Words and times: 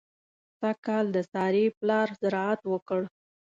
سږ 0.59 0.77
کال 0.85 1.05
د 1.15 1.17
سارې 1.31 1.65
پلار 1.79 2.07
زراعت 2.21 2.61
وکړ. 2.71 3.01